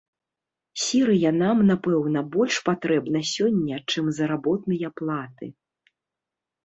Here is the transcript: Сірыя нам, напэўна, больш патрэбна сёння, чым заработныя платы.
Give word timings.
Сірыя 0.83 1.29
нам, 1.41 1.57
напэўна, 1.71 2.23
больш 2.35 2.55
патрэбна 2.69 3.19
сёння, 3.35 3.75
чым 3.91 4.05
заработныя 4.21 4.87
платы. 5.03 5.45